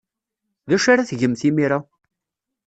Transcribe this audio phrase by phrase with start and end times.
[0.69, 1.79] D acu ara tgemt imir-a?